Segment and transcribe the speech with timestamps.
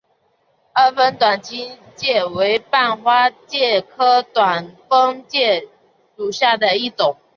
[0.73, 5.69] 二分短蜂介为半花介科短蜂介
[6.17, 7.17] 属下的一个种。